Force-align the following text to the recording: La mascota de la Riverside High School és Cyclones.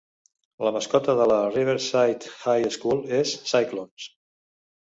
La 0.67 0.71
mascota 0.77 1.13
de 1.19 1.27
la 1.31 1.37
Riverside 1.57 2.31
High 2.47 2.73
School 2.79 3.05
és 3.23 3.35
Cyclones. 3.55 4.09